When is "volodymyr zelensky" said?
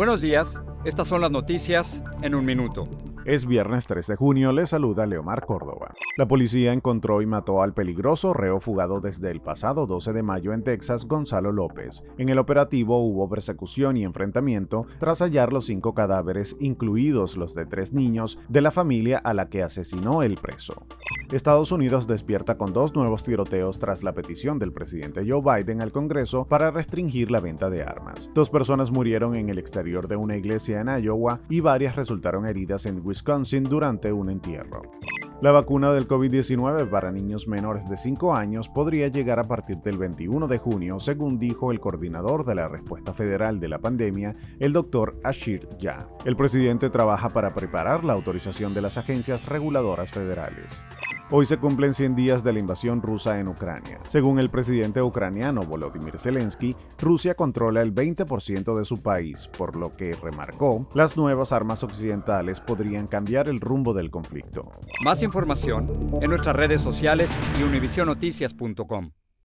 55.62-56.74